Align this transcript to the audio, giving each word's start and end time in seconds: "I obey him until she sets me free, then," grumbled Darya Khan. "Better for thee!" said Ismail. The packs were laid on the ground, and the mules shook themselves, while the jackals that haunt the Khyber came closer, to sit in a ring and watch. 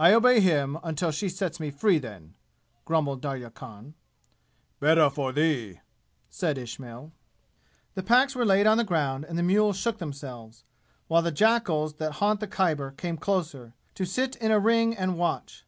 "I 0.00 0.14
obey 0.14 0.40
him 0.40 0.80
until 0.82 1.12
she 1.12 1.28
sets 1.28 1.60
me 1.60 1.70
free, 1.70 2.00
then," 2.00 2.34
grumbled 2.84 3.20
Darya 3.20 3.50
Khan. 3.50 3.94
"Better 4.80 5.08
for 5.08 5.30
thee!" 5.30 5.78
said 6.28 6.58
Ismail. 6.58 7.12
The 7.94 8.02
packs 8.02 8.34
were 8.34 8.44
laid 8.44 8.66
on 8.66 8.78
the 8.78 8.82
ground, 8.82 9.24
and 9.26 9.38
the 9.38 9.44
mules 9.44 9.76
shook 9.76 9.98
themselves, 9.98 10.64
while 11.06 11.22
the 11.22 11.30
jackals 11.30 11.98
that 11.98 12.14
haunt 12.14 12.40
the 12.40 12.48
Khyber 12.48 12.90
came 12.96 13.16
closer, 13.16 13.74
to 13.94 14.04
sit 14.04 14.34
in 14.34 14.50
a 14.50 14.58
ring 14.58 14.96
and 14.96 15.16
watch. 15.16 15.64